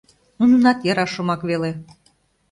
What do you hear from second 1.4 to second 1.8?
веле.